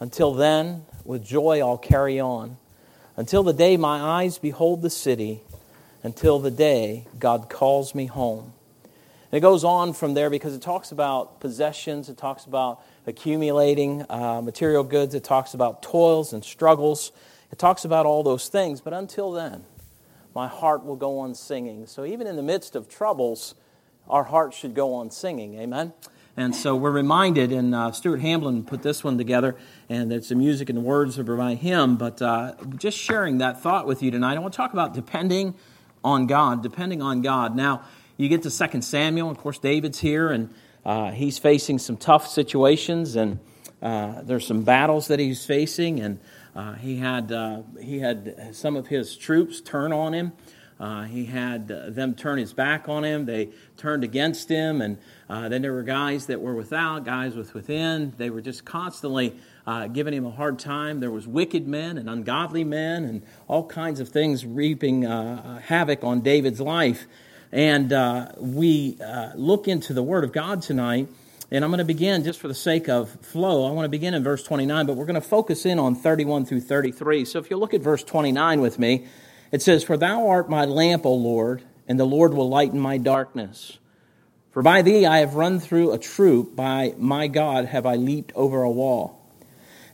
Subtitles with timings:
[0.00, 2.56] Until then, with joy I'll carry on.
[3.16, 5.42] Until the day my eyes behold the city,
[6.02, 8.52] until the day God calls me home.
[9.30, 14.06] And it goes on from there because it talks about possessions, it talks about accumulating
[14.08, 17.12] uh, material goods, it talks about toils and struggles,
[17.50, 18.80] it talks about all those things.
[18.80, 19.64] But until then,
[20.34, 21.86] my heart will go on singing.
[21.86, 23.54] So even in the midst of troubles,
[24.08, 25.58] our heart should go on singing.
[25.58, 25.92] Amen?
[26.38, 29.56] And so we're reminded, and uh, Stuart Hamblen put this one together,
[29.88, 33.60] and it's the music and the words of my hymn, but uh, just sharing that
[33.60, 34.36] thought with you tonight.
[34.36, 35.56] I want to talk about depending
[36.04, 37.56] on God, depending on God.
[37.56, 37.82] Now,
[38.16, 40.54] you get to 2 Samuel, of course, David's here, and
[40.86, 43.40] uh, he's facing some tough situations, and
[43.82, 46.20] uh, there's some battles that he's facing, and
[46.54, 50.30] uh, he had uh, he had some of his troops turn on him.
[50.80, 53.26] Uh, he had uh, them turn his back on him.
[53.26, 57.52] They turned against him, and uh, then there were guys that were without, guys with
[57.52, 58.12] within.
[58.16, 61.00] They were just constantly uh, giving him a hard time.
[61.00, 66.20] There was wicked men and ungodly men, and all kinds of things reaping havoc on
[66.20, 67.06] David's life.
[67.50, 67.90] And
[68.38, 68.98] we
[69.34, 71.08] look into the Word of God tonight.
[71.50, 73.66] And I'm going to begin just for the sake of flow.
[73.66, 76.44] I want to begin in verse 29, but we're going to focus in on 31
[76.44, 77.24] through 33.
[77.24, 79.06] So if you look at verse 29 with me,
[79.50, 82.98] it says, For thou art my lamp, O Lord, and the Lord will lighten my
[82.98, 83.78] darkness.
[84.50, 88.32] For by thee I have run through a troop, by my God have I leaped
[88.34, 89.24] over a wall.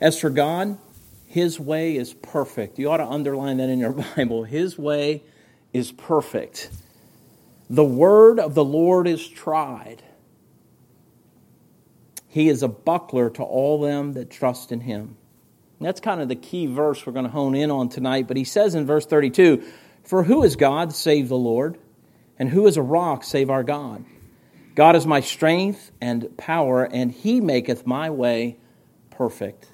[0.00, 0.78] As for God,
[1.26, 2.78] his way is perfect.
[2.78, 4.44] You ought to underline that in your Bible.
[4.44, 5.22] His way
[5.72, 6.70] is perfect.
[7.68, 10.02] The word of the Lord is tried
[12.34, 15.16] he is a buckler to all them that trust in him.
[15.84, 18.26] That's kind of the key verse we're going to hone in on tonight.
[18.26, 19.62] But he says in verse 32
[20.04, 21.78] For who is God save the Lord?
[22.38, 24.04] And who is a rock save our God?
[24.74, 28.56] God is my strength and power, and he maketh my way
[29.10, 29.70] perfect.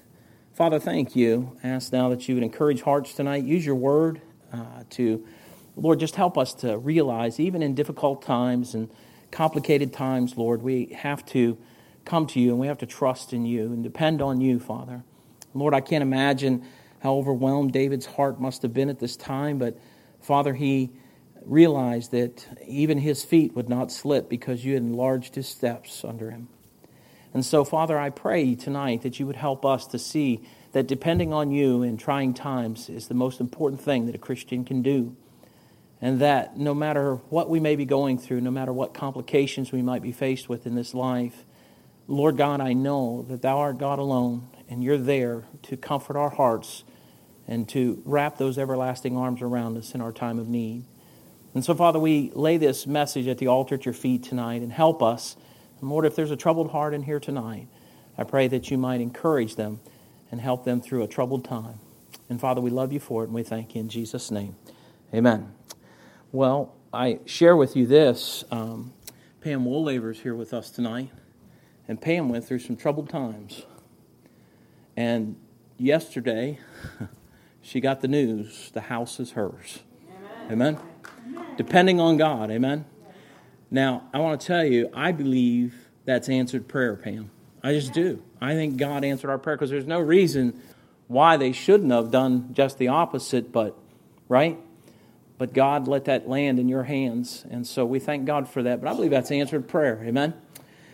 [0.53, 1.57] Father, thank you.
[1.65, 3.45] I ask now that you would encourage hearts tonight.
[3.45, 4.21] Use your word
[4.53, 5.27] uh, to,
[5.75, 8.91] Lord, just help us to realize, even in difficult times and
[9.31, 11.57] complicated times, Lord, we have to
[12.05, 15.03] come to you and we have to trust in you and depend on you, Father.
[15.55, 16.65] Lord, I can't imagine
[17.01, 19.79] how overwhelmed David's heart must have been at this time, but
[20.21, 20.91] Father, he
[21.45, 26.31] realized that even his feet would not slip because you had enlarged his steps under
[26.31, 26.49] him.
[27.33, 31.33] And so, Father, I pray tonight that you would help us to see that depending
[31.33, 35.17] on you in trying times is the most important thing that a Christian can do.
[36.01, 39.83] And that no matter what we may be going through, no matter what complications we
[39.83, 41.45] might be faced with in this life,
[42.09, 46.31] Lord God, I know that Thou art God alone, and You're there to comfort our
[46.31, 46.85] hearts
[47.47, 50.85] and to wrap those everlasting arms around us in our time of need.
[51.53, 54.73] And so, Father, we lay this message at the altar at Your feet tonight and
[54.73, 55.37] help us.
[55.81, 57.67] And Lord, if there's a troubled heart in here tonight,
[58.17, 59.81] I pray that You might encourage them
[60.31, 61.81] and help them through a troubled time.
[62.29, 64.55] And Father, we love You for it, and we thank You in Jesus' name.
[65.13, 65.53] Amen.
[66.31, 68.45] Well, I share with you this.
[68.53, 68.93] Um,
[69.41, 71.11] Pam Woolaver is here with us tonight.
[71.89, 73.65] And Pam went through some troubled times.
[75.01, 75.37] And
[75.79, 76.59] yesterday,
[77.63, 79.79] she got the news the house is hers.
[80.51, 80.79] Amen.
[81.27, 81.47] amen.
[81.57, 82.51] Depending on God.
[82.51, 82.85] Amen.
[83.71, 87.31] Now, I want to tell you, I believe that's answered prayer, Pam.
[87.63, 88.23] I just do.
[88.43, 90.61] I think God answered our prayer because there's no reason
[91.09, 93.79] why they shouldn't have done just the opposite, but,
[94.29, 94.59] right?
[95.39, 97.47] But God let that land in your hands.
[97.51, 98.83] And so we thank God for that.
[98.83, 100.05] But I believe that's answered prayer.
[100.05, 100.35] Amen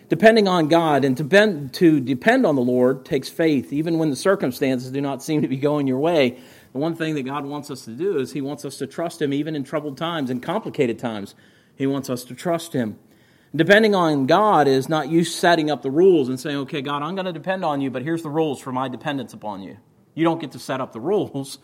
[0.09, 4.11] depending on God and to depend, to depend on the Lord takes faith, even when
[4.11, 6.39] the circumstances do not seem to be going your way.
[6.73, 9.23] The one thing that God wants us to do is He wants us to trust
[9.23, 11.35] Him even in troubled times and complicated times.
[11.77, 12.99] He wants us to trust Him.
[13.55, 17.15] Depending on God is not you setting up the rules and saying, okay, God, I'm
[17.15, 19.79] going to depend on you, but here's the rules for my dependence upon you.
[20.15, 21.59] You don't get to set up the rules.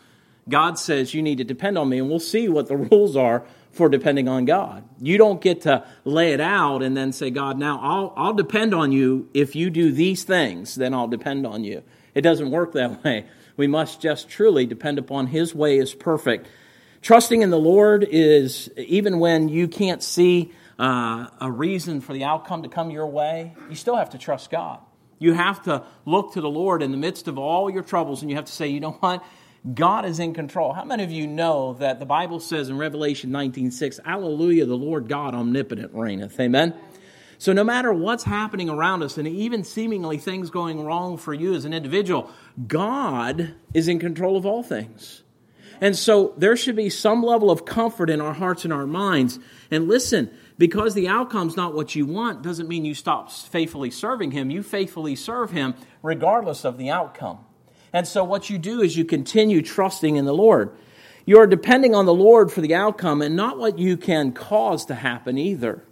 [0.49, 3.45] God says you need to depend on me, and we'll see what the rules are
[3.73, 4.83] for depending on God.
[5.01, 8.73] You don't get to lay it out and then say, God, now I'll, I'll depend
[8.73, 9.27] on you.
[9.33, 11.83] If you do these things, then I'll depend on you.
[12.13, 13.25] It doesn't work that way.
[13.57, 16.47] We must just truly depend upon His way is perfect.
[17.01, 22.23] Trusting in the Lord is, even when you can't see uh, a reason for the
[22.23, 24.79] outcome to come your way, you still have to trust God.
[25.19, 28.29] You have to look to the Lord in the midst of all your troubles, and
[28.29, 29.23] you have to say, you know what?
[29.71, 30.73] God is in control.
[30.73, 35.07] How many of you know that the Bible says in Revelation 19:6, "Alleluia, the Lord
[35.07, 36.73] God omnipotent reigneth." Amen.
[37.37, 41.53] So no matter what's happening around us and even seemingly things going wrong for you
[41.53, 42.29] as an individual,
[42.67, 45.23] God is in control of all things.
[45.81, 49.39] And so there should be some level of comfort in our hearts and our minds.
[49.71, 54.31] And listen, because the outcome's not what you want doesn't mean you stop faithfully serving
[54.31, 54.49] him.
[54.49, 57.39] You faithfully serve him regardless of the outcome.
[57.93, 60.75] And so what you do is you continue trusting in the Lord.
[61.25, 64.95] You're depending on the Lord for the outcome and not what you can cause to
[64.95, 65.83] happen either.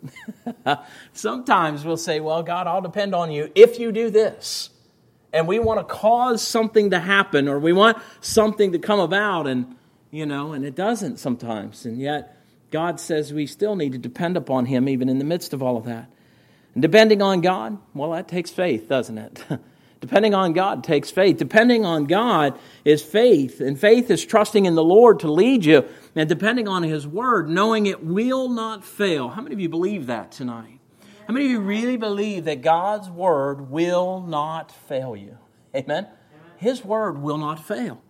[1.14, 4.72] Sometimes we'll say, Well, God, I'll depend on you if you do this.
[5.32, 9.48] And we want to cause something to happen or we want something to come about,
[9.48, 9.78] and,
[10.10, 11.86] you know, and it doesn't sometimes.
[11.86, 12.38] And yet,
[12.70, 15.78] God says we still need to depend upon Him even in the midst of all
[15.78, 16.10] of that.
[16.74, 19.46] And depending on God, well, that takes faith, doesn't it?
[20.02, 21.38] Depending on God takes faith.
[21.38, 25.86] Depending on God is faith, and faith is trusting in the Lord to lead you,
[26.16, 29.30] and depending on His Word, knowing it will not fail.
[29.30, 30.80] How many of you believe that tonight?
[31.28, 35.38] How many of you really believe that God's Word will not fail you?
[35.76, 36.08] Amen?
[36.58, 38.02] His Word will not fail.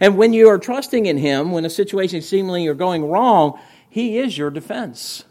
[0.00, 3.58] And when you are trusting in Him, when a situation seemingly you're going wrong,
[3.88, 5.24] He is your defense.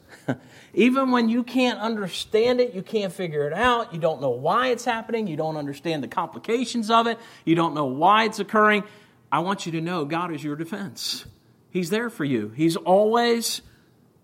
[0.78, 4.68] Even when you can't understand it, you can't figure it out, you don't know why
[4.68, 8.84] it's happening, you don't understand the complications of it, you don't know why it's occurring,
[9.32, 11.26] I want you to know God is your defense.
[11.72, 12.50] He's there for you.
[12.56, 13.64] He's always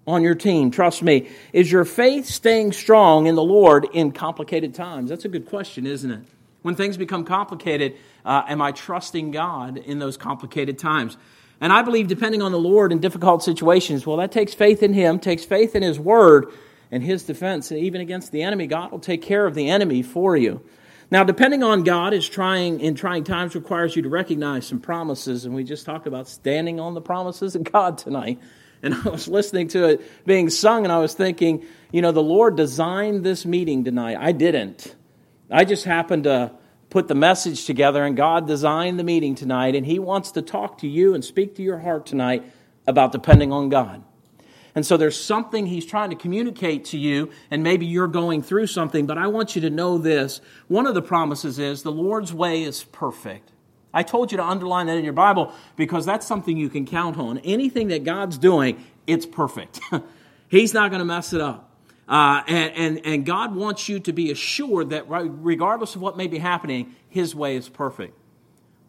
[0.06, 0.70] on your team.
[0.70, 1.28] Trust me.
[1.54, 5.10] Is your faith staying strong in the Lord in complicated times?
[5.10, 6.22] That's a good question, isn't it?
[6.62, 11.18] When things become complicated, uh, am I trusting God in those complicated times?
[11.64, 14.92] And I believe depending on the Lord in difficult situations, well, that takes faith in
[14.92, 16.52] Him, takes faith in His Word
[16.92, 17.72] and His defense.
[17.72, 20.62] And even against the enemy, God will take care of the enemy for you.
[21.10, 25.46] Now, depending on God is trying in trying times requires you to recognize some promises,
[25.46, 28.42] and we just talked about standing on the promises of God tonight.
[28.82, 32.22] And I was listening to it being sung, and I was thinking, you know, the
[32.22, 34.18] Lord designed this meeting tonight.
[34.20, 34.94] I didn't.
[35.50, 36.52] I just happened to
[36.94, 40.78] put the message together, and God designed the meeting tonight, and He wants to talk
[40.78, 42.44] to you and speak to your heart tonight
[42.86, 44.04] about depending on God.
[44.76, 48.68] And so there's something He's trying to communicate to you, and maybe you're going through
[48.68, 50.40] something, but I want you to know this.
[50.68, 53.52] One of the promises is the Lord's way is perfect.
[53.92, 57.18] I told you to underline that in your Bible because that's something you can count
[57.18, 57.40] on.
[57.40, 59.80] Anything that God's doing, it's perfect.
[60.48, 61.73] He's not going to mess it up.
[62.08, 66.28] Uh, and, and, and God wants you to be assured that regardless of what may
[66.28, 68.18] be happening, His way is perfect.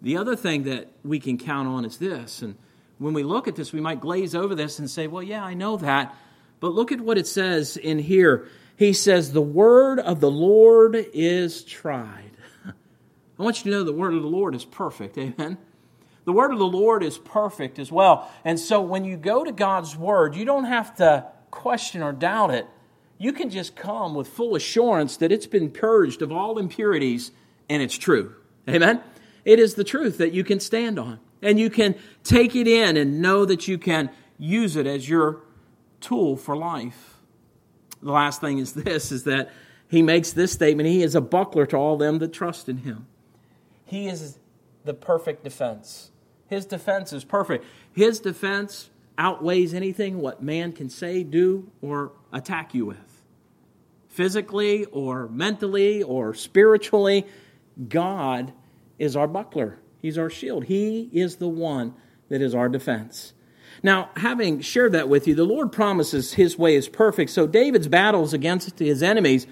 [0.02, 2.56] The other thing that we can count on is this, and
[2.98, 5.54] when we look at this, we might glaze over this and say, well, yeah, I
[5.54, 6.14] know that.
[6.60, 8.48] But look at what it says in here.
[8.76, 12.30] He says, the word of the Lord is tried.
[12.66, 15.18] I want you to know the word of the Lord is perfect.
[15.18, 15.58] Amen.
[16.24, 18.30] The word of the Lord is perfect as well.
[18.44, 22.50] And so when you go to God's word, you don't have to question or doubt
[22.50, 22.66] it
[23.18, 27.30] you can just come with full assurance that it's been purged of all impurities
[27.68, 28.34] and it's true.
[28.68, 29.00] Amen?
[29.44, 31.20] It is the truth that you can stand on.
[31.42, 35.42] And you can take it in and know that you can use it as your
[36.00, 37.18] tool for life.
[38.02, 39.50] The last thing is this is that
[39.88, 43.06] he makes this statement He is a buckler to all them that trust in him.
[43.84, 44.38] He is
[44.84, 46.10] the perfect defense.
[46.48, 47.64] His defense is perfect.
[47.92, 53.22] His defense outweighs anything what man can say, do, or attack you with.
[54.08, 57.26] Physically or mentally or spiritually,
[57.88, 58.52] God
[58.98, 59.78] is our buckler.
[60.00, 60.64] He's our shield.
[60.64, 61.94] He is the one
[62.28, 63.32] that is our defense.
[63.82, 67.30] Now, having shared that with you, the Lord promises his way is perfect.
[67.30, 69.46] So David's battles against his enemies,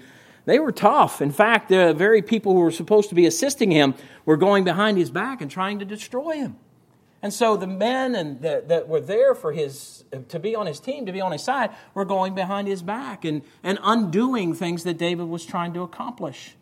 [0.45, 1.21] they were tough.
[1.21, 3.93] In fact, the very people who were supposed to be assisting him
[4.25, 6.55] were going behind his back and trying to destroy him.
[7.23, 10.81] And so the men and that, that were there for his to be on his
[10.81, 14.83] team, to be on his side, were going behind his back and, and undoing things
[14.83, 16.53] that David was trying to accomplish.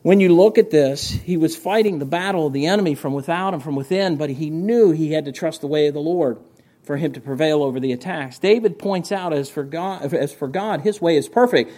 [0.00, 3.52] When you look at this, he was fighting the battle of the enemy from without
[3.52, 6.38] and from within, but he knew he had to trust the way of the Lord
[6.84, 8.38] for him to prevail over the attacks.
[8.38, 11.70] David points out as for God, as for God his way is perfect.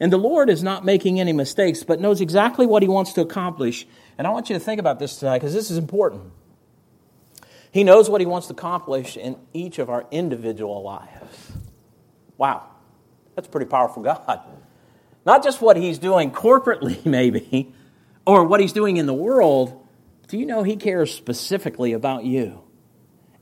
[0.00, 3.20] And the Lord is not making any mistakes, but knows exactly what he wants to
[3.20, 3.86] accomplish
[4.22, 6.22] and I want you to think about this tonight because this is important.
[7.72, 11.50] He knows what he wants to accomplish in each of our individual lives.
[12.36, 12.62] Wow,
[13.34, 14.40] that's a pretty powerful God.
[15.26, 17.74] Not just what he's doing corporately, maybe,
[18.24, 19.84] or what he's doing in the world.
[20.28, 22.62] Do you know he cares specifically about you?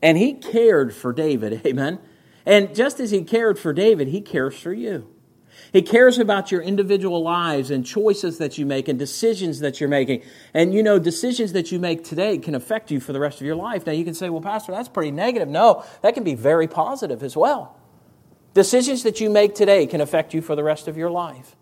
[0.00, 1.98] And he cared for David, amen?
[2.46, 5.14] And just as he cared for David, he cares for you.
[5.72, 9.88] He cares about your individual lives and choices that you make and decisions that you're
[9.88, 10.22] making.
[10.52, 13.46] And you know, decisions that you make today can affect you for the rest of
[13.46, 13.86] your life.
[13.86, 15.48] Now, you can say, well, Pastor, that's pretty negative.
[15.48, 17.76] No, that can be very positive as well.
[18.52, 21.54] Decisions that you make today can affect you for the rest of your life.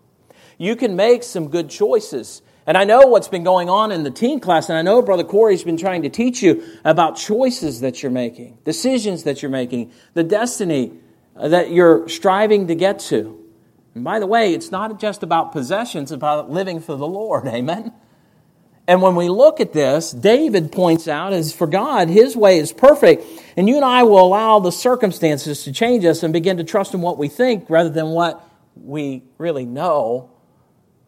[0.57, 2.41] You can make some good choices.
[2.65, 5.23] And I know what's been going on in the teen class, and I know Brother
[5.23, 9.91] Corey's been trying to teach you about choices that you're making, decisions that you're making,
[10.13, 10.93] the destiny
[11.35, 13.48] that you're striving to get to.
[13.95, 17.47] And by the way, it's not just about possessions, it's about living for the Lord.
[17.47, 17.93] Amen?
[18.87, 22.73] And when we look at this, David points out as for God, his way is
[22.73, 23.23] perfect.
[23.55, 26.95] And you and I will allow the circumstances to change us and begin to trust
[26.95, 28.43] in what we think rather than what
[28.75, 30.31] we really know.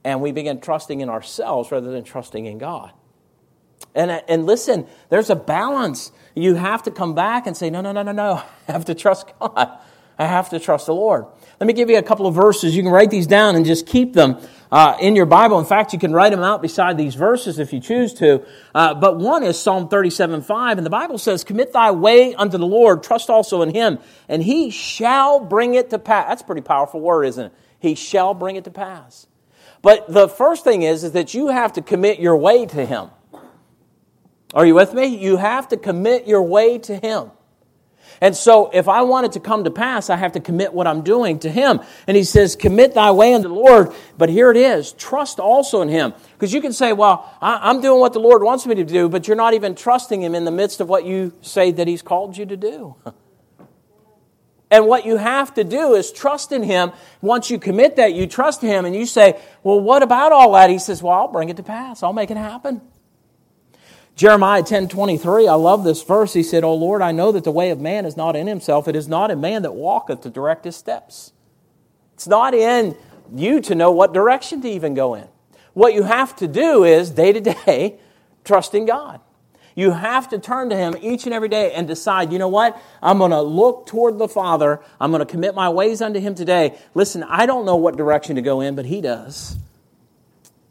[0.03, 2.91] And we begin trusting in ourselves rather than trusting in God.
[3.95, 6.11] And, and listen, there's a balance.
[6.35, 8.43] You have to come back and say, no, no, no, no, no.
[8.67, 9.79] I have to trust God.
[10.19, 11.25] I have to trust the Lord.
[11.61, 12.75] Let me give you a couple of verses.
[12.75, 14.39] You can write these down and just keep them
[14.71, 15.59] uh, in your Bible.
[15.59, 18.43] In fact, you can write them out beside these verses if you choose to.
[18.73, 22.57] Uh, but one is Psalm 37 5, and the Bible says, Commit thy way unto
[22.57, 26.29] the Lord, trust also in him, and he shall bring it to pass.
[26.29, 27.53] That's a pretty powerful word, isn't it?
[27.77, 29.27] He shall bring it to pass.
[29.83, 33.11] But the first thing is, is that you have to commit your way to him.
[34.55, 35.05] Are you with me?
[35.05, 37.29] You have to commit your way to him.
[38.23, 40.85] And so, if I want it to come to pass, I have to commit what
[40.85, 41.81] I'm doing to Him.
[42.05, 43.93] And He says, Commit thy way unto the Lord.
[44.15, 46.13] But here it is trust also in Him.
[46.33, 49.27] Because you can say, Well, I'm doing what the Lord wants me to do, but
[49.27, 52.37] you're not even trusting Him in the midst of what you say that He's called
[52.37, 52.95] you to do.
[54.73, 56.93] And what you have to do is trust in Him.
[57.19, 60.69] Once you commit that, you trust Him, and you say, Well, what about all that?
[60.69, 62.03] He says, Well, I'll bring it to pass.
[62.03, 62.79] I'll make it happen.
[64.21, 66.33] Jeremiah 10 23, I love this verse.
[66.33, 68.87] He said, O Lord, I know that the way of man is not in himself.
[68.87, 71.33] It is not in man that walketh to direct his steps.
[72.13, 72.95] It's not in
[73.33, 75.27] you to know what direction to even go in.
[75.73, 77.97] What you have to do is day to day
[78.43, 79.21] trust in God.
[79.73, 82.79] You have to turn to Him each and every day and decide, you know what?
[83.01, 84.81] I'm going to look toward the Father.
[84.99, 86.77] I'm going to commit my ways unto Him today.
[86.93, 89.57] Listen, I don't know what direction to go in, but He does.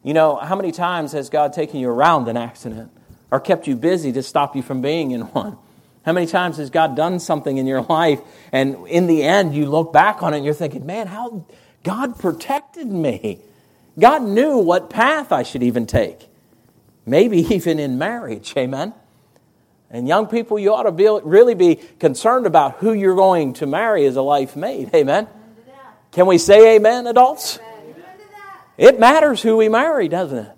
[0.04, 2.92] You know, how many times has God taken you around an accident?
[3.30, 5.56] Or kept you busy to stop you from being in one?
[6.04, 8.20] How many times has God done something in your life
[8.52, 11.44] and in the end you look back on it and you're thinking, man, how
[11.82, 13.38] God protected me?
[13.98, 16.28] God knew what path I should even take.
[17.04, 18.94] Maybe even in marriage, amen?
[19.90, 23.66] And young people, you ought to be, really be concerned about who you're going to
[23.66, 25.26] marry as a life mate, amen?
[26.12, 27.58] Can we say amen, adults?
[28.78, 30.52] It matters who we marry, doesn't it?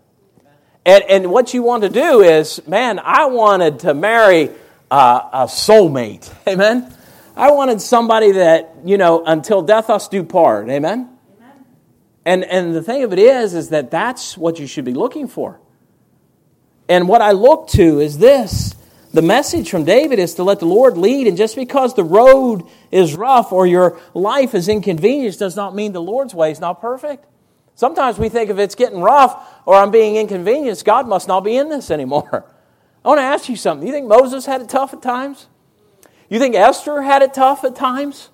[0.85, 4.51] And, and what you want to do is, man, I wanted to marry
[4.91, 6.33] uh, a soulmate.
[6.49, 6.93] Amen?
[7.37, 10.69] I wanted somebody that, you know, until death us do part.
[10.69, 11.09] Amen?
[11.39, 11.65] Amen?
[12.25, 15.29] And, and the thing of it is, is that that's what you should be looking
[15.29, 15.61] for.
[16.89, 18.75] And what I look to is this.
[19.13, 22.67] The message from David is to let the Lord lead, and just because the road
[22.91, 26.81] is rough or your life is inconvenienced does not mean the Lord's way is not
[26.81, 27.27] perfect.
[27.75, 31.57] Sometimes we think if it's getting rough or I'm being inconvenienced, God must not be
[31.57, 32.45] in this anymore.
[33.05, 33.87] I want to ask you something.
[33.87, 35.49] You think Moses had it tough at times?
[36.29, 38.31] You think Esther had it tough at times?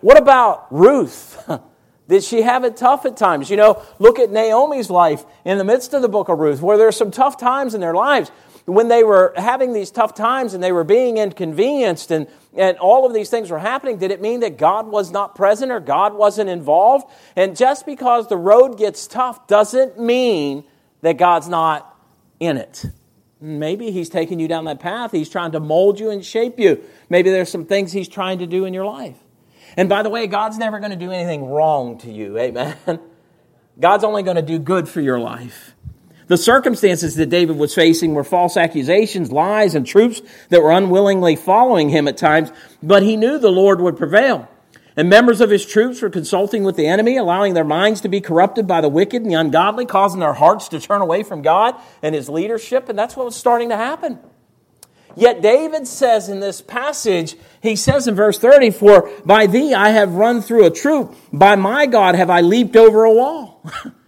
[0.00, 1.38] What about Ruth?
[2.08, 3.50] Did she have it tough at times?
[3.50, 6.76] You know, look at Naomi's life in the midst of the book of Ruth, where
[6.76, 8.30] there's some tough times in their lives
[8.66, 13.04] when they were having these tough times and they were being inconvenienced and, and all
[13.06, 16.14] of these things were happening, did it mean that God was not present or God
[16.14, 17.06] wasn't involved?
[17.34, 20.64] And just because the road gets tough doesn't mean
[21.00, 21.96] that God's not
[22.38, 22.84] in it.
[23.40, 25.10] Maybe He's taking you down that path.
[25.10, 26.82] He's trying to mold you and shape you.
[27.10, 29.16] Maybe there's some things He's trying to do in your life.
[29.76, 32.38] And by the way, God's never going to do anything wrong to you.
[32.38, 32.76] Amen.
[33.80, 35.71] God's only going to do good for your life.
[36.32, 41.36] The circumstances that David was facing were false accusations, lies, and troops that were unwillingly
[41.36, 42.50] following him at times,
[42.82, 44.48] but he knew the Lord would prevail.
[44.96, 48.22] And members of his troops were consulting with the enemy, allowing their minds to be
[48.22, 51.74] corrupted by the wicked and the ungodly, causing their hearts to turn away from God
[52.02, 54.18] and his leadership, and that's what was starting to happen.
[55.14, 59.90] Yet David says in this passage, he says in verse 30, For by thee I
[59.90, 63.62] have run through a troop, by my God have I leaped over a wall.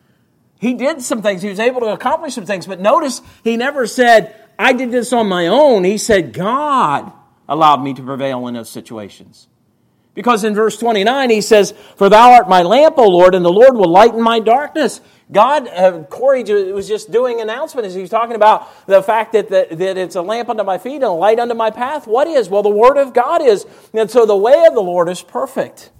[0.58, 1.42] He did some things.
[1.42, 2.66] He was able to accomplish some things.
[2.66, 5.84] But notice he never said, I did this on my own.
[5.84, 7.12] He said, God
[7.48, 9.48] allowed me to prevail in those situations.
[10.14, 13.52] Because in verse 29, he says, For thou art my lamp, O Lord, and the
[13.52, 15.00] Lord will lighten my darkness.
[15.32, 19.48] God, uh, Corey was just doing announcement as he was talking about the fact that,
[19.48, 22.06] that, that it's a lamp unto my feet and a light unto my path.
[22.06, 22.48] What is?
[22.48, 23.66] Well, the Word of God is.
[23.92, 25.90] And so the way of the Lord is perfect.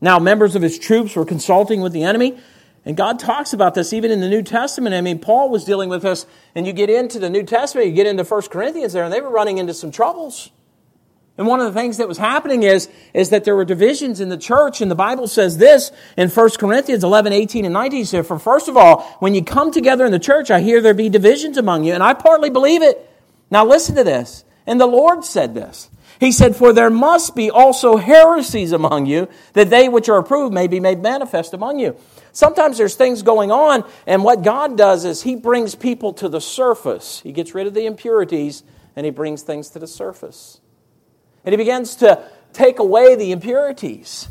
[0.00, 2.38] Now, members of his troops were consulting with the enemy.
[2.86, 4.94] And God talks about this even in the New Testament.
[4.94, 6.24] I mean, Paul was dealing with this,
[6.54, 9.20] and you get into the New Testament, you get into 1 Corinthians there, and they
[9.20, 10.50] were running into some troubles.
[11.36, 14.28] And one of the things that was happening is, is that there were divisions in
[14.28, 18.04] the church, and the Bible says this in 1 Corinthians 11, 18, and 19.
[18.06, 20.94] So, for first of all, when you come together in the church, I hear there
[20.94, 23.10] be divisions among you, and I partly believe it.
[23.50, 24.44] Now, listen to this.
[24.64, 25.90] And the Lord said this.
[26.18, 30.54] He said, For there must be also heresies among you, that they which are approved
[30.54, 31.96] may be made manifest among you.
[32.36, 36.38] Sometimes there's things going on, and what God does is He brings people to the
[36.38, 37.20] surface.
[37.22, 38.62] He gets rid of the impurities,
[38.94, 40.60] and He brings things to the surface.
[41.46, 44.28] And He begins to take away the impurities.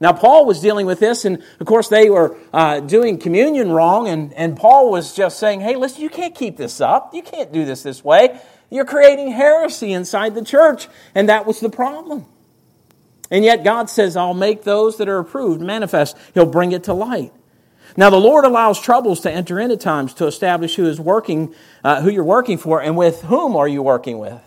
[0.00, 4.08] Now, Paul was dealing with this, and of course, they were uh, doing communion wrong,
[4.08, 7.14] and, and Paul was just saying, Hey, listen, you can't keep this up.
[7.14, 8.40] You can't do this this way.
[8.68, 12.26] You're creating heresy inside the church, and that was the problem.
[13.30, 16.16] And yet, God says, I'll make those that are approved manifest.
[16.34, 17.32] He'll bring it to light.
[17.96, 21.54] Now, the Lord allows troubles to enter in at times to establish who is working,
[21.84, 24.40] uh, who you're working for, and with whom are you working with.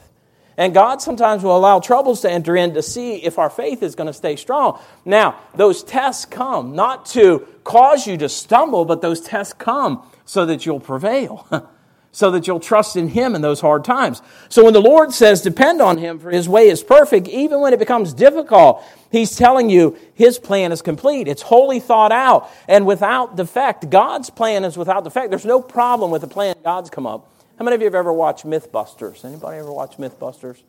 [0.58, 3.94] And God sometimes will allow troubles to enter in to see if our faith is
[3.94, 4.82] going to stay strong.
[5.06, 10.48] Now, those tests come not to cause you to stumble, but those tests come so
[10.48, 11.48] that you'll prevail,
[12.18, 14.24] so that you'll trust in Him in those hard times.
[14.50, 17.74] So when the Lord says, depend on Him, for His way is perfect, even when
[17.74, 21.28] it becomes difficult, He's telling you His plan is complete.
[21.28, 23.92] It's wholly thought out and without defect.
[23.92, 25.30] God's plan is without defect.
[25.30, 27.32] There's no problem with the plan God's come up.
[27.60, 29.24] How many of you have ever watched Mythbusters?
[29.24, 30.64] Anybody ever watch Mythbusters?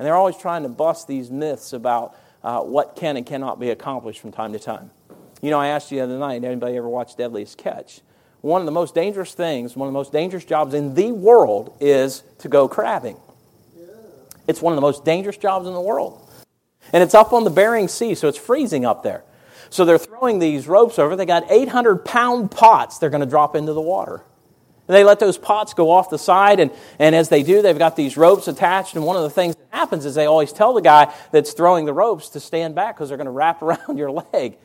[0.00, 3.70] And they're always trying to bust these myths about uh, what can and cannot be
[3.70, 4.90] accomplished from time to time.
[5.42, 8.00] You know, I asked you the other night, anybody ever watch Deadliest Catch?
[8.42, 11.76] One of the most dangerous things, one of the most dangerous jobs in the world
[11.80, 13.16] is to go crabbing.
[14.48, 16.18] It's one of the most dangerous jobs in the world.
[16.92, 19.22] And it's up on the Bering Sea, so it's freezing up there.
[19.70, 21.14] So they're throwing these ropes over.
[21.14, 24.22] They got 800 pound pots they're going to drop into the water.
[24.88, 27.78] And they let those pots go off the side, and, and as they do, they've
[27.78, 28.96] got these ropes attached.
[28.96, 31.86] And one of the things that happens is they always tell the guy that's throwing
[31.86, 34.58] the ropes to stand back because they're going to wrap around your leg.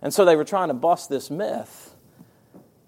[0.00, 1.91] And so they were trying to bust this myth.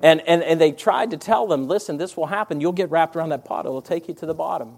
[0.04, 2.60] And, and, and they tried to tell them, listen, this will happen.
[2.60, 4.76] You'll get wrapped around that pot, it will take you to the bottom.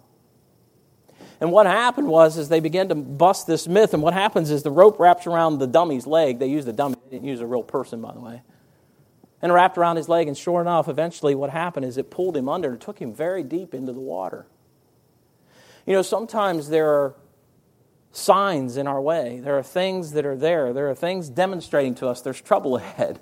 [1.39, 3.93] And what happened was, is they began to bust this myth.
[3.93, 6.39] And what happens is the rope wraps around the dummy's leg.
[6.39, 8.41] They used a dummy, they didn't use a real person, by the way
[9.43, 10.29] and wrapped around his leg.
[10.29, 13.43] And sure enough, eventually what happened is it pulled him under and took him very
[13.43, 14.47] deep into the water.
[15.87, 17.15] You know, sometimes there are
[18.13, 22.09] signs in our way, there are things that are there, there are things demonstrating to
[22.09, 23.21] us there's trouble ahead.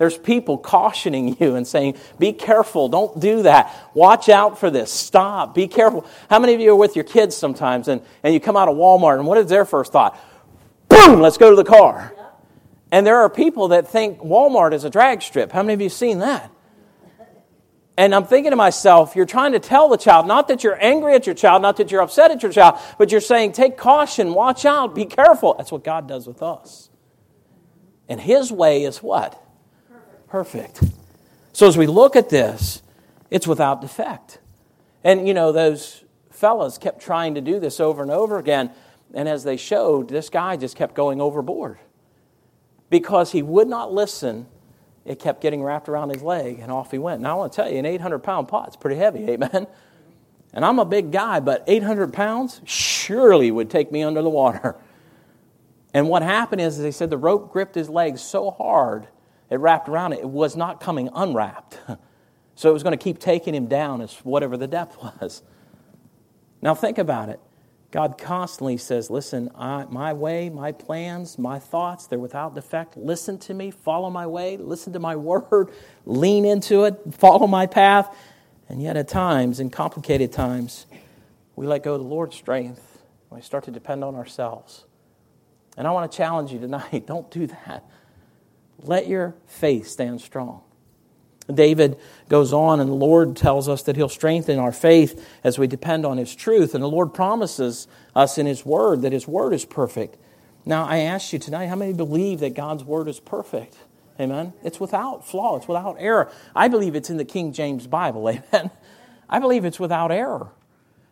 [0.00, 3.90] There's people cautioning you and saying, be careful, don't do that.
[3.92, 4.90] Watch out for this.
[4.90, 6.06] Stop, be careful.
[6.30, 8.76] How many of you are with your kids sometimes and, and you come out of
[8.76, 10.18] Walmart and what is their first thought?
[10.88, 12.14] Boom, let's go to the car.
[12.90, 15.52] And there are people that think Walmart is a drag strip.
[15.52, 16.50] How many of you seen that?
[17.98, 21.12] And I'm thinking to myself, you're trying to tell the child, not that you're angry
[21.12, 24.32] at your child, not that you're upset at your child, but you're saying, take caution,
[24.32, 25.56] watch out, be careful.
[25.58, 26.88] That's what God does with us.
[28.08, 29.46] And His way is what?
[30.30, 30.82] Perfect.
[31.52, 32.82] So as we look at this,
[33.30, 34.38] it's without defect.
[35.04, 38.70] And, you know, those fellas kept trying to do this over and over again.
[39.12, 41.78] And as they showed, this guy just kept going overboard
[42.90, 44.46] because he would not listen,
[45.04, 47.20] it kept getting wrapped around his leg, and off he went.
[47.20, 49.66] Now, I want to tell you, an 800 pound pot's pretty heavy, amen?
[50.52, 54.76] And I'm a big guy, but 800 pounds surely would take me under the water.
[55.94, 59.08] And what happened is, they said the rope gripped his leg so hard,
[59.50, 61.78] it wrapped around it, it was not coming unwrapped.
[62.56, 65.42] So it was going to keep taking him down as whatever the depth was.
[66.60, 67.40] Now, think about it.
[67.90, 72.98] God constantly says, Listen, I, my way, my plans, my thoughts, they're without defect.
[72.98, 75.70] Listen to me, follow my way, listen to my word,
[76.04, 78.14] lean into it, follow my path.
[78.68, 80.84] And yet, at times, in complicated times,
[81.56, 82.90] we let go of the Lord's strength
[83.30, 84.84] we start to depend on ourselves.
[85.76, 87.84] And I want to challenge you tonight don't do that.
[88.82, 90.62] Let your faith stand strong.
[91.52, 95.66] David goes on, and the Lord tells us that He'll strengthen our faith as we
[95.66, 96.74] depend on His truth.
[96.74, 100.16] And the Lord promises us in His Word that His Word is perfect.
[100.64, 103.76] Now, I ask you tonight, how many believe that God's Word is perfect?
[104.18, 104.52] Amen.
[104.62, 106.30] It's without flaw, it's without error.
[106.54, 108.28] I believe it's in the King James Bible.
[108.52, 108.70] Amen.
[109.28, 110.50] I believe it's without error.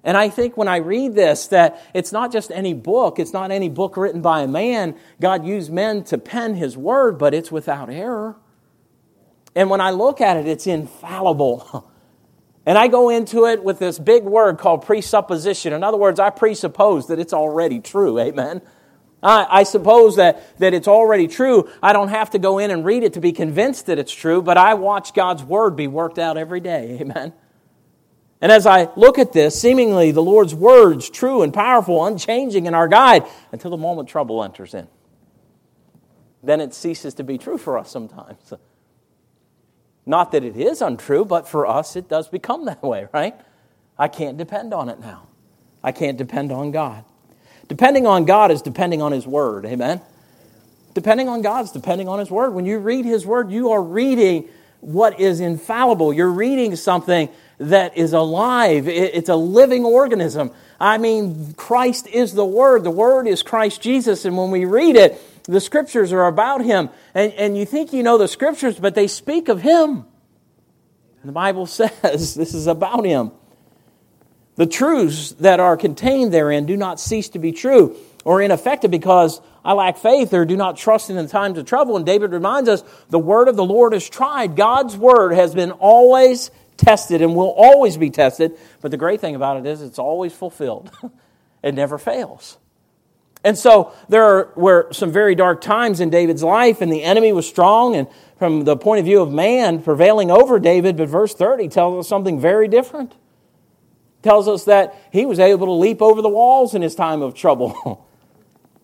[0.04, 3.50] And I think when I read this, that it's not just any book, it's not
[3.50, 4.96] any book written by a man.
[5.20, 8.36] God used men to pen his word, but it's without error.
[9.54, 11.90] And when I look at it, it's infallible.
[12.68, 15.72] And I go into it with this big word called presupposition.
[15.72, 18.18] In other words, I presuppose that it's already true.
[18.18, 18.60] Amen.
[19.22, 21.70] I, I, suppose that, that it's already true.
[21.82, 24.42] I don't have to go in and read it to be convinced that it's true,
[24.42, 26.98] but I watch God's word be worked out every day.
[27.00, 27.32] Amen.
[28.40, 32.74] And as I look at this, seemingly the Lord's words, true and powerful, unchanging in
[32.74, 34.86] our guide, until the moment trouble enters in.
[36.42, 38.52] Then it ceases to be true for us sometimes.
[40.06, 43.34] Not that it is untrue, but for us it does become that way, right?
[43.98, 45.26] I can't depend on it now.
[45.82, 47.04] I can't depend on God.
[47.66, 50.00] Depending on God is depending on His Word, amen?
[50.94, 52.54] Depending on God is depending on His Word.
[52.54, 54.48] When you read His Word, you are reading
[54.80, 56.12] what is infallible.
[56.12, 60.52] You're reading something that is alive, it's a living organism.
[60.80, 62.84] I mean, Christ is the Word.
[62.84, 64.24] The Word is Christ Jesus.
[64.24, 66.90] And when we read it, the Scriptures are about Him.
[67.14, 70.04] And, and you think you know the Scriptures, but they speak of Him.
[71.20, 73.32] And the Bible says this is about Him.
[74.54, 79.40] The truths that are contained therein do not cease to be true or ineffective because
[79.64, 81.96] I lack faith or do not trust in the times of trouble.
[81.96, 84.56] And David reminds us the word of the Lord is tried.
[84.56, 88.56] God's word has been always tested and will always be tested.
[88.80, 90.90] But the great thing about it is it's always fulfilled,
[91.62, 92.56] it never fails.
[93.44, 97.48] And so there were some very dark times in David's life, and the enemy was
[97.48, 100.96] strong, and from the point of view of man prevailing over David.
[100.96, 103.14] But verse 30 tells us something very different.
[104.22, 107.34] Tells us that he was able to leap over the walls in his time of
[107.34, 108.04] trouble.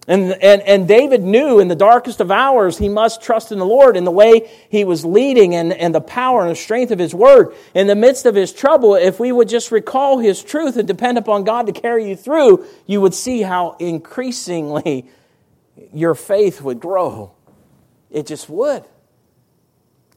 [0.07, 3.65] And, and, and David knew in the darkest of hours he must trust in the
[3.65, 6.99] Lord in the way he was leading and, and the power and the strength of
[6.99, 7.55] his word.
[7.75, 11.17] In the midst of his trouble, if we would just recall his truth and depend
[11.17, 15.09] upon God to carry you through, you would see how increasingly
[15.93, 17.33] your faith would grow.
[18.11, 18.85] It just would.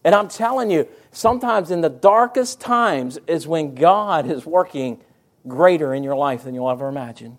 [0.03, 5.01] And I'm telling you, sometimes in the darkest times is when God is working
[5.47, 7.37] greater in your life than you'll ever imagine.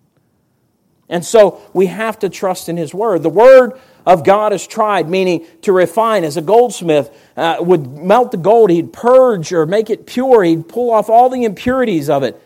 [1.08, 3.22] And so we have to trust in His Word.
[3.22, 6.24] The Word of God is tried, meaning to refine.
[6.24, 10.68] As a goldsmith uh, would melt the gold, he'd purge or make it pure, he'd
[10.68, 12.42] pull off all the impurities of it.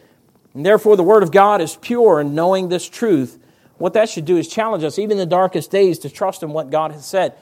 [0.54, 3.38] And therefore, the Word of God is pure, and knowing this truth,
[3.78, 6.50] what that should do is challenge us, even in the darkest days, to trust in
[6.50, 7.34] what God has said.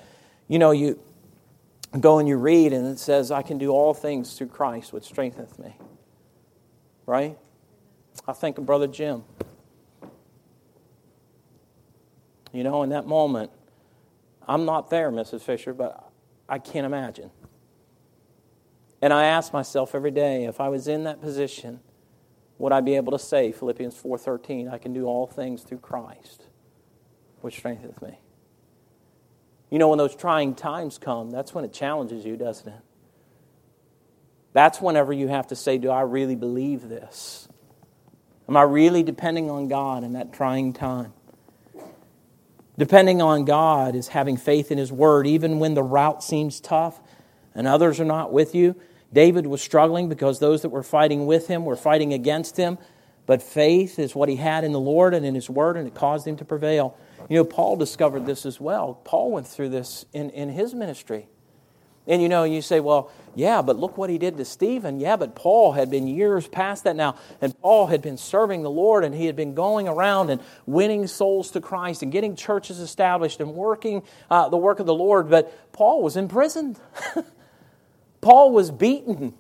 [0.49, 0.99] You know, you
[1.99, 5.05] go and you read, and it says, I can do all things through Christ, which
[5.05, 5.77] strengtheneth me.
[7.05, 7.37] Right?
[8.27, 9.25] I think of Brother Jim.
[12.53, 13.51] You know, in that moment,
[14.47, 15.43] I'm not there, Mrs.
[15.43, 16.11] Fisher, but
[16.49, 17.31] I can't imagine.
[19.03, 21.81] And I ask myself every day, if I was in that position,
[22.59, 26.47] would I be able to say Philippians 4:13, I can do all things through Christ,
[27.41, 28.19] which strengthens me.
[29.71, 32.83] You know, when those trying times come, that's when it challenges you, doesn't it?
[34.53, 37.49] That's whenever you have to say, Do I really believe this?
[38.49, 41.13] Am I really depending on God in that trying time?
[42.81, 46.99] Depending on God is having faith in His Word, even when the route seems tough
[47.55, 48.75] and others are not with you.
[49.13, 52.79] David was struggling because those that were fighting with him were fighting against him.
[53.27, 55.95] But faith is what he had in the Lord and in His Word, and it
[55.95, 56.97] caused him to prevail.
[57.29, 58.95] You know, Paul discovered this as well.
[59.05, 61.29] Paul went through this in, in his ministry.
[62.07, 64.99] And you know, you say, well, yeah, but look what he did to Stephen.
[64.99, 68.71] Yeah, but Paul had been years past that now, and Paul had been serving the
[68.71, 72.81] Lord, and he had been going around and winning souls to Christ and getting churches
[72.81, 75.31] established and working uh, the work of the Lord.
[75.31, 76.81] But Paul was imprisoned.
[78.21, 79.35] Paul was beaten.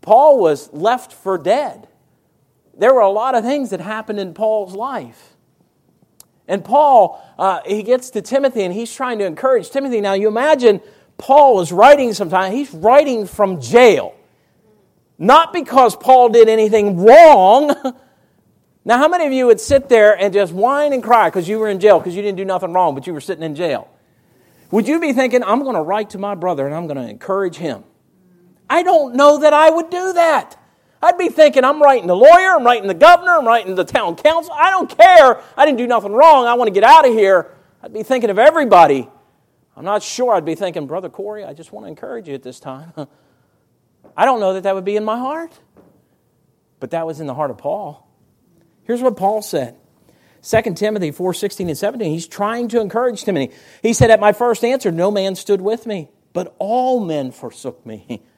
[0.00, 1.88] Paul was left for dead.
[2.78, 5.34] There were a lot of things that happened in Paul's life.
[6.48, 10.00] And Paul, uh, he gets to Timothy and he's trying to encourage Timothy.
[10.00, 10.80] Now, you imagine
[11.18, 14.14] Paul is writing sometimes, he's writing from jail.
[15.18, 17.74] Not because Paul did anything wrong.
[18.86, 21.58] Now, how many of you would sit there and just whine and cry because you
[21.58, 23.88] were in jail because you didn't do nothing wrong, but you were sitting in jail?
[24.70, 27.10] Would you be thinking, I'm going to write to my brother and I'm going to
[27.10, 27.82] encourage him?
[28.70, 30.56] I don't know that I would do that.
[31.02, 34.14] I'd be thinking, I'm writing the lawyer, I'm writing the governor, I'm writing the town
[34.14, 34.52] council.
[34.52, 35.42] I don't care.
[35.56, 36.46] I didn't do nothing wrong.
[36.46, 37.56] I want to get out of here.
[37.82, 39.08] I'd be thinking of everybody
[39.76, 42.42] I'm not sure I'd be thinking, Brother Corey, I just want to encourage you at
[42.42, 42.92] this time.
[44.16, 45.58] I don't know that that would be in my heart,
[46.80, 48.08] but that was in the heart of Paul.
[48.84, 49.76] Here's what Paul said
[50.42, 52.10] 2 Timothy 4 16 and 17.
[52.10, 53.54] He's trying to encourage Timothy.
[53.82, 57.84] He said, At my first answer, no man stood with me, but all men forsook
[57.84, 58.22] me.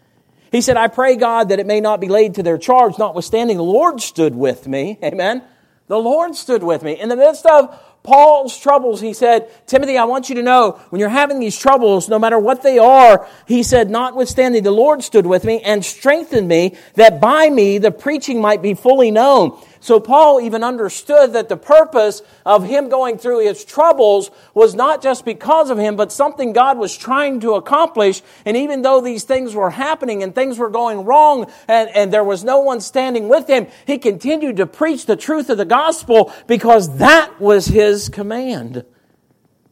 [0.50, 3.58] He said, I pray God that it may not be laid to their charge, notwithstanding
[3.58, 4.98] the Lord stood with me.
[5.04, 5.42] Amen.
[5.88, 6.98] The Lord stood with me.
[6.98, 10.98] In the midst of Paul's troubles, he said, Timothy, I want you to know when
[10.98, 15.26] you're having these troubles, no matter what they are, he said, notwithstanding, the Lord stood
[15.26, 19.60] with me and strengthened me that by me the preaching might be fully known.
[19.80, 25.02] So Paul even understood that the purpose of him going through his troubles was not
[25.02, 28.22] just because of him, but something God was trying to accomplish.
[28.44, 32.24] And even though these things were happening and things were going wrong and, and there
[32.24, 36.32] was no one standing with him, he continued to preach the truth of the gospel
[36.46, 38.84] because that was his command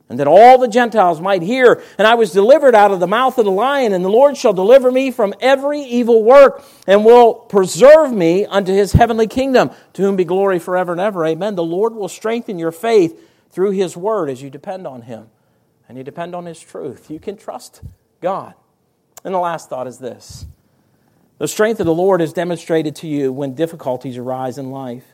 [0.08, 1.82] and that all the Gentiles might hear.
[1.98, 4.52] And I was delivered out of the mouth of the lion, and the Lord shall
[4.52, 10.02] deliver me from every evil work, and will preserve me unto his heavenly kingdom, to
[10.02, 11.26] whom be glory forever and ever.
[11.26, 11.54] Amen.
[11.54, 15.28] The Lord will strengthen your faith through his word as you depend on him.
[15.88, 17.10] and you depend on His truth.
[17.10, 17.82] You can trust
[18.20, 18.54] God.
[19.24, 20.46] And the last thought is this
[21.38, 25.04] the strength of the Lord is demonstrated to you when difficulties arise in life.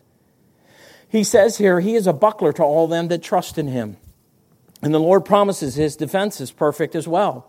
[1.09, 3.97] He says here, He is a buckler to all them that trust in Him.
[4.83, 7.49] And the Lord promises His defense is perfect as well.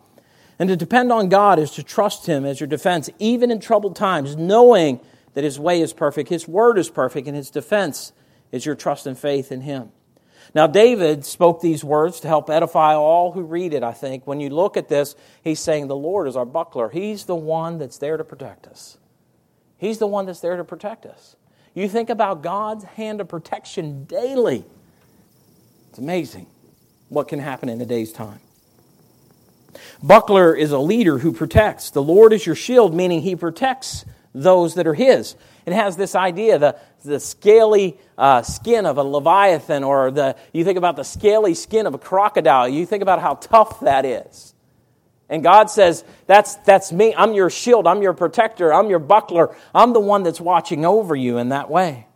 [0.60, 3.96] And to depend on God is to trust Him as your defense, even in troubled
[3.96, 5.00] times, knowing
[5.34, 8.13] that His way is perfect, His word is perfect, and His defense
[8.52, 9.91] is your trust and faith in Him.
[10.54, 14.28] Now, David spoke these words to help edify all who read it, I think.
[14.28, 16.89] When you look at this, he's saying, The Lord is our buckler.
[16.89, 18.98] He's the one that's there to protect us.
[19.78, 21.36] He's the one that's there to protect us.
[21.74, 24.63] You think about God's hand of protection daily.
[25.89, 26.46] It's amazing
[27.10, 28.39] what can happen in a day's time.
[30.02, 31.92] Buckler is a leader who protects.
[31.92, 35.36] The Lord is your shield, meaning he protects those that are his.
[35.66, 40.63] It has this idea the, the scaly uh, skin of a leviathan, or the, you
[40.66, 42.68] think about the scaly skin of a crocodile.
[42.68, 44.54] You think about how tough that is.
[45.30, 47.16] And God says, that's, that's me.
[47.16, 47.88] I'm your shield.
[47.88, 48.74] I'm your protector.
[48.74, 49.56] I'm your buckler.
[49.74, 52.08] I'm the one that's watching over you in that way.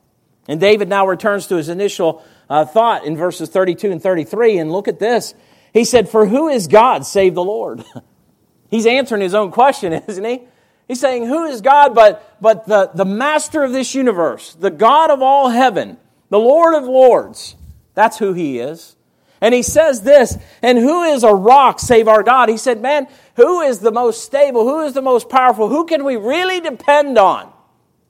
[0.48, 4.58] And David now returns to his initial uh, thought in verses 32 and 33.
[4.58, 5.34] And look at this.
[5.74, 7.84] He said, For who is God save the Lord?
[8.70, 10.42] He's answering his own question, isn't he?
[10.88, 15.12] He's saying, Who is God but, but the, the master of this universe, the God
[15.12, 15.98] of all heaven,
[16.30, 17.56] the Lord of lords?
[17.94, 18.96] That's who he is.
[19.40, 22.50] And he says this, and who is a rock save our God?
[22.50, 24.64] He said, Man, who is the most stable?
[24.64, 25.70] Who is the most powerful?
[25.70, 27.52] Who can we really depend on?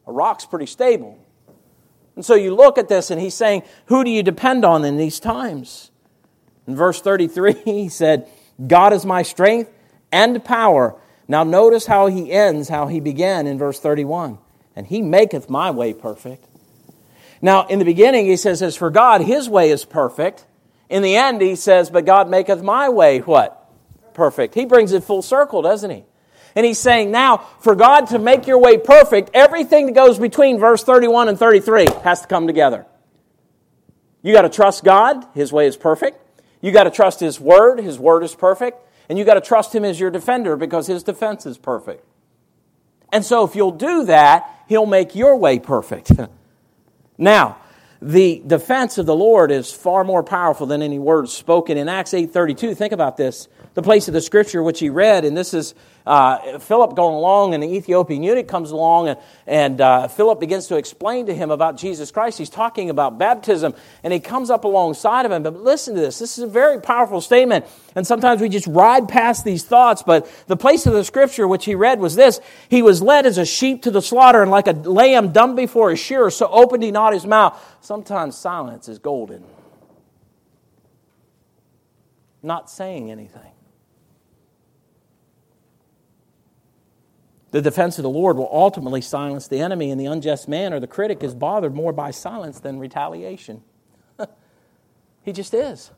[0.05, 1.19] A rock's pretty stable.
[2.17, 4.97] And so you look at this, and he's saying, Who do you depend on in
[4.97, 5.91] these times?
[6.65, 8.27] In verse 33, he said,
[8.65, 9.71] God is my strength
[10.11, 10.99] and power.
[11.27, 14.39] Now, notice how he ends, how he began in verse 31.
[14.75, 16.43] And he maketh my way perfect.
[17.39, 20.43] Now, in the beginning, he says, As for God, his way is perfect.
[20.89, 23.71] In the end, he says, But God maketh my way what?
[24.15, 24.55] Perfect.
[24.55, 26.03] He brings it full circle, doesn't he?
[26.57, 30.57] And he's saying, Now, for God to make your way perfect, everything that goes between
[30.57, 32.87] verse 31 and 33 has to come together.
[34.23, 36.19] You got to trust God, his way is perfect.
[36.59, 38.81] You got to trust his word, his word is perfect.
[39.07, 42.03] And you got to trust him as your defender because his defense is perfect.
[43.13, 46.11] And so if you'll do that, he'll make your way perfect.
[47.19, 47.57] now,
[48.01, 52.13] the defense of the Lord is far more powerful than any words spoken in Acts
[52.13, 52.75] 8:32.
[52.75, 55.75] Think about this the place of the scripture which he read, and this is
[56.07, 60.65] uh, Philip going along, and the Ethiopian eunuch comes along, and, and uh, Philip begins
[60.69, 62.39] to explain to him about Jesus Christ.
[62.39, 65.43] He's talking about baptism, and he comes up alongside of him.
[65.43, 66.17] But listen to this.
[66.17, 70.01] This is a very powerful statement, and sometimes we just ride past these thoughts.
[70.01, 73.37] But the place of the scripture which he read was this He was led as
[73.37, 76.81] a sheep to the slaughter, and like a lamb dumb before a shearer, so opened
[76.81, 77.63] he not his mouth.
[77.81, 79.43] Sometimes silence is golden.
[82.41, 83.51] Not saying anything.
[87.57, 90.79] The defense of the Lord will ultimately silence the enemy, and the unjust man or
[90.79, 93.63] the critic is bothered more by silence than retaliation.
[95.23, 95.89] he just is.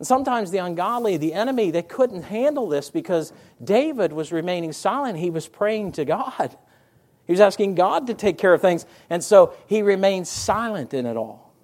[0.00, 5.16] And sometimes the ungodly, the enemy, they couldn't handle this because David was remaining silent.
[5.20, 6.56] He was praying to God.
[7.28, 8.84] He was asking God to take care of things.
[9.08, 11.54] And so he remained silent in it all.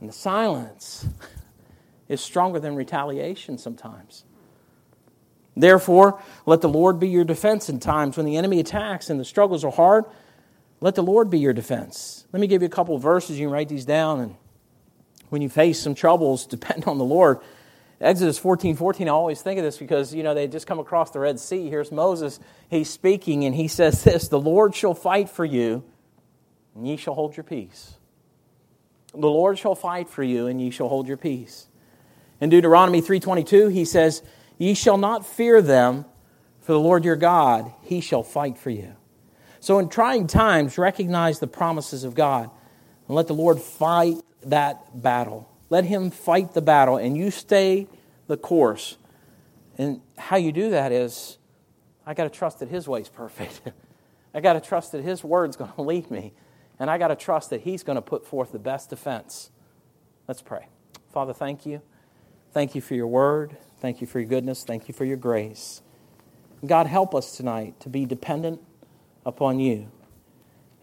[0.00, 1.06] And the silence
[2.08, 4.24] is stronger than retaliation sometimes.
[5.60, 9.24] Therefore, let the Lord be your defense in times when the enemy attacks and the
[9.24, 10.04] struggles are hard.
[10.80, 12.26] Let the Lord be your defense.
[12.32, 13.38] Let me give you a couple of verses.
[13.38, 14.20] You can write these down.
[14.20, 14.36] And
[15.28, 17.40] when you face some troubles, depend on the Lord.
[18.00, 21.10] Exodus 14 14, I always think of this because, you know, they just come across
[21.10, 21.68] the Red Sea.
[21.68, 22.40] Here's Moses.
[22.70, 25.84] He's speaking, and he says this The Lord shall fight for you,
[26.74, 27.96] and ye shall hold your peace.
[29.12, 31.66] The Lord shall fight for you, and ye shall hold your peace.
[32.40, 34.22] In Deuteronomy 3.22, he says,
[34.60, 36.04] Ye shall not fear them,
[36.60, 38.94] for the Lord your God, he shall fight for you.
[39.58, 42.50] So in trying times, recognize the promises of God
[43.08, 45.50] and let the Lord fight that battle.
[45.70, 47.88] Let him fight the battle and you stay
[48.26, 48.98] the course.
[49.78, 51.38] And how you do that is
[52.04, 53.62] I got to trust that his way is perfect.
[54.34, 56.34] I got to trust that his word's going to lead me.
[56.78, 59.48] And I got to trust that he's going to put forth the best defense.
[60.28, 60.66] Let's pray.
[61.14, 61.80] Father, thank you.
[62.52, 63.56] Thank you for your word.
[63.80, 64.62] Thank you for your goodness.
[64.64, 65.82] Thank you for your grace.
[66.66, 68.60] God, help us tonight to be dependent
[69.24, 69.90] upon you.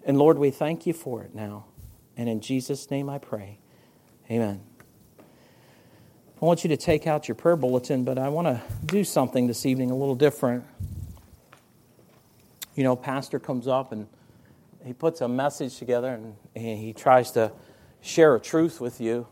[0.05, 1.65] And Lord, we thank you for it now.
[2.15, 3.59] And in Jesus' name I pray.
[4.31, 4.61] Amen.
[6.41, 9.47] I want you to take out your prayer bulletin, but I want to do something
[9.47, 10.65] this evening a little different.
[12.75, 14.07] You know, pastor comes up and
[14.83, 17.51] he puts a message together and he tries to
[18.01, 19.27] share a truth with you.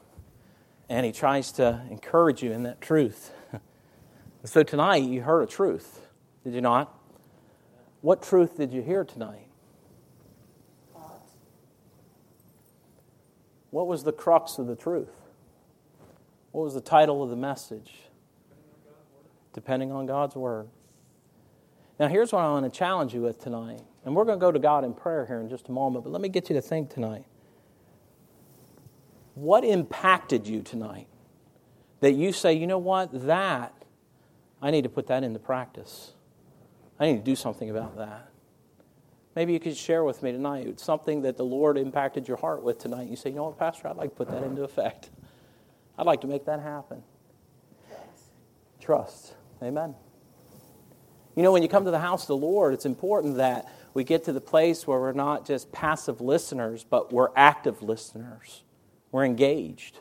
[0.89, 3.31] and he tries to encourage you in that truth.
[4.45, 6.01] So tonight you heard a truth,
[6.43, 6.93] did you not?
[8.01, 9.47] What truth did you hear tonight?
[13.71, 15.09] What was the crux of the truth?
[16.51, 17.93] What was the title of the message?
[19.53, 20.69] Depending on God's Word.
[21.99, 23.81] Now, here's what I want to challenge you with tonight.
[24.05, 26.11] And we're going to go to God in prayer here in just a moment, but
[26.11, 27.25] let me get you to think tonight.
[29.33, 31.07] What impacted you tonight
[32.01, 33.73] that you say, you know what, that,
[34.65, 36.13] I need to put that into practice?
[36.99, 38.31] I need to do something about that.
[39.35, 42.79] Maybe you could share with me tonight something that the Lord impacted your heart with
[42.79, 43.07] tonight.
[43.07, 45.11] You say, you know what, Pastor, I'd like to put that into effect.
[45.99, 47.03] I'd like to make that happen.
[47.87, 48.23] Trust.
[48.79, 49.33] Trust.
[49.61, 49.93] Amen.
[51.35, 54.03] You know, when you come to the house of the Lord, it's important that we
[54.03, 58.63] get to the place where we're not just passive listeners, but we're active listeners.
[59.11, 59.99] We're engaged.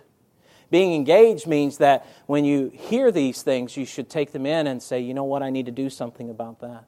[0.75, 4.83] Being engaged means that when you hear these things, you should take them in and
[4.83, 6.87] say, you know what, I need to do something about that.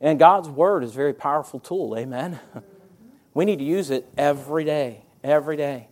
[0.00, 2.40] And God's Word is a very powerful tool, amen?
[3.34, 5.88] We need to use it every day, every day.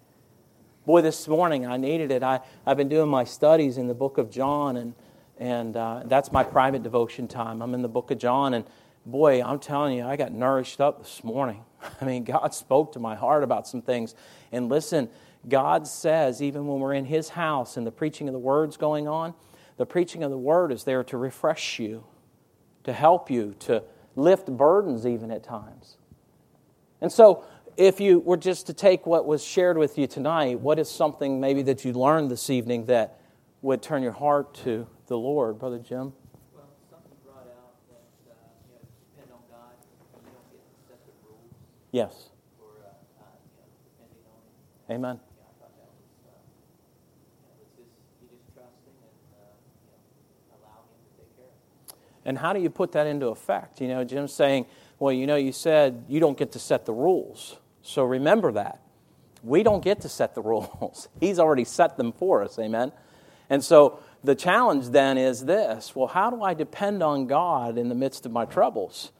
[0.86, 2.22] Boy, this morning I needed it.
[2.22, 4.94] I, I've been doing my studies in the book of John, and,
[5.38, 7.60] and uh, that's my private devotion time.
[7.60, 8.64] I'm in the book of John, and
[9.04, 11.64] boy, I'm telling you, I got nourished up this morning.
[12.00, 14.14] I mean, God spoke to my heart about some things.
[14.52, 15.10] And listen,
[15.48, 19.08] God says, even when we're in His house and the preaching of the Word's going
[19.08, 19.34] on,
[19.76, 22.04] the preaching of the Word is there to refresh you,
[22.84, 23.82] to help you, to
[24.14, 25.96] lift burdens even at times.
[27.00, 27.44] And so,
[27.76, 31.40] if you were just to take what was shared with you tonight, what is something
[31.40, 33.18] maybe that you learned this evening that
[33.62, 36.12] would turn your heart to the Lord, Brother Jim?
[36.52, 38.34] Well, something brought out that uh,
[38.68, 38.82] you know,
[39.16, 39.72] depend on God.
[39.80, 41.54] You don't get to set rules.
[41.90, 42.28] Yes.
[42.60, 42.86] Uh,
[43.24, 45.00] uh, you know, depending on Him.
[45.00, 45.16] Amen.
[45.16, 49.16] Yeah, I thought that was, uh, you know, it's just you just trust Him and
[49.32, 52.11] uh, you know, allow Him to take care of it.
[52.24, 53.80] And how do you put that into effect?
[53.80, 54.66] You know, Jim's saying,
[54.98, 57.58] well, you know, you said you don't get to set the rules.
[57.82, 58.80] So remember that.
[59.42, 61.08] We don't get to set the rules.
[61.20, 62.58] He's already set them for us.
[62.58, 62.92] Amen.
[63.50, 67.88] And so the challenge then is this well, how do I depend on God in
[67.88, 69.10] the midst of my troubles?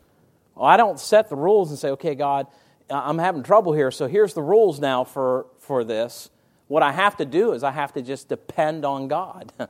[0.54, 2.46] Well, I don't set the rules and say, okay, God,
[2.90, 6.30] I'm having trouble here, so here's the rules now for, for this.
[6.68, 9.52] What I have to do is I have to just depend on God.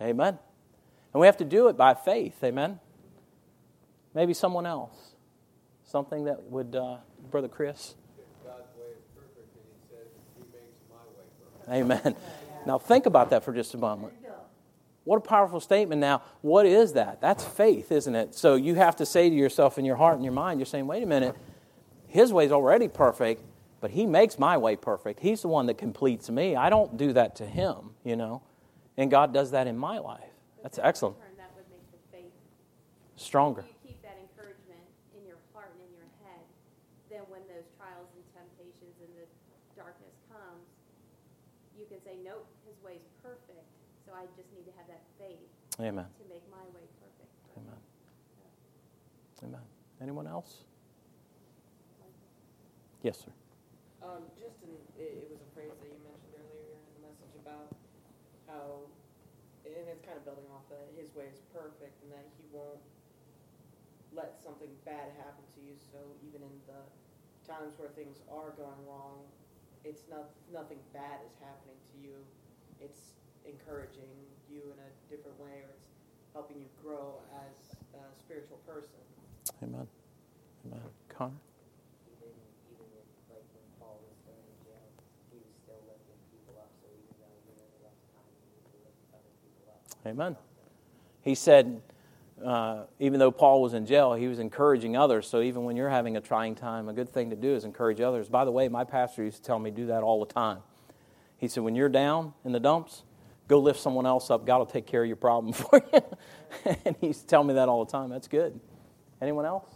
[0.00, 0.38] Amen.
[1.16, 2.44] And we have to do it by faith.
[2.44, 2.78] Amen.
[4.12, 5.14] Maybe someone else.
[5.82, 6.98] Something that would, uh,
[7.30, 7.94] Brother Chris?
[11.64, 11.70] Perfect.
[11.70, 12.14] Amen.
[12.66, 14.12] Now think about that for just a moment.
[15.04, 16.02] What a powerful statement.
[16.02, 17.22] Now, what is that?
[17.22, 18.34] That's faith, isn't it?
[18.34, 20.86] So you have to say to yourself in your heart and your mind, you're saying,
[20.86, 21.34] wait a minute,
[22.08, 23.42] His way is already perfect,
[23.80, 25.20] but He makes my way perfect.
[25.20, 26.56] He's the one that completes me.
[26.56, 28.42] I don't do that to Him, you know.
[28.98, 30.35] And God does that in my life.
[30.66, 31.14] That's excellent.
[31.38, 32.34] That would make the faith.
[33.14, 33.62] Stronger.
[33.62, 34.82] If You keep that encouragement
[35.14, 36.42] in your heart and in your head.
[37.06, 39.30] Then when those trials and temptations and the
[39.78, 40.66] darkness comes,
[41.78, 43.62] you can say, nope, his way is perfect.
[44.02, 45.46] So I just need to have that faith
[45.78, 46.02] Amen.
[46.02, 47.30] to make my way perfect.
[47.62, 47.78] Amen.
[49.46, 49.66] Amen.
[50.02, 50.66] Anyone else?
[53.06, 53.30] Yes, sir.
[54.02, 57.34] Um, just in, it, it was a phrase that you mentioned earlier in the message
[57.38, 57.70] about
[58.50, 58.90] how,
[59.62, 62.80] and it's kind of building off that his way is perfect and that he won't
[64.16, 65.76] let something bad happen to you.
[65.76, 66.80] So even in the
[67.44, 69.28] times where things are going wrong,
[69.84, 72.16] it's not nothing bad is happening to you.
[72.80, 73.12] It's
[73.44, 74.08] encouraging
[74.48, 75.92] you in a different way, or it's
[76.32, 79.04] helping you grow as a spiritual person.
[79.60, 79.84] Amen.
[80.64, 80.80] Amen.
[81.12, 81.36] Connor?
[82.08, 82.32] even
[82.72, 84.88] even with like when Paul was thrown in jail,
[85.28, 86.72] he was still lifting people up.
[86.80, 89.84] So even though you're in a rough time, you need to lift other people up.
[90.06, 90.36] Amen.
[91.22, 91.82] He said,
[92.44, 95.26] uh, even though Paul was in jail, he was encouraging others.
[95.26, 98.00] So even when you're having a trying time, a good thing to do is encourage
[98.00, 98.28] others.
[98.28, 100.58] By the way, my pastor used to tell me do that all the time.
[101.38, 103.02] He said, when you're down in the dumps,
[103.48, 104.46] go lift someone else up.
[104.46, 106.00] God will take care of your problem for you.
[106.84, 108.08] and he used to tell me that all the time.
[108.08, 108.58] That's good.
[109.20, 109.68] Anyone else?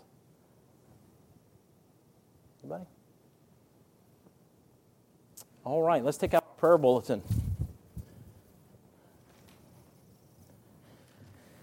[2.62, 2.84] Anybody?
[5.64, 7.22] All right, let's take out prayer bulletin.